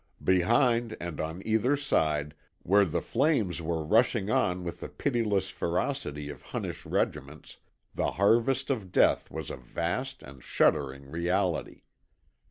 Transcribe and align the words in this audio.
Behind 0.23 0.97
and 0.99 1.19
on 1.21 1.43
either 1.45 1.77
side, 1.77 2.33
where 2.63 2.85
the 2.85 3.03
flames 3.03 3.61
were 3.61 3.83
rushing 3.83 4.31
on 4.31 4.63
with 4.63 4.79
the 4.79 4.89
pitiless 4.89 5.51
ferocity 5.51 6.27
of 6.27 6.41
hunnish 6.41 6.87
regiments, 6.87 7.57
the 7.93 8.13
harvest 8.13 8.71
of 8.71 8.91
death 8.91 9.29
was 9.29 9.51
a 9.51 9.57
vast 9.57 10.23
and 10.23 10.41
shuddering 10.43 11.05
reality. 11.11 11.83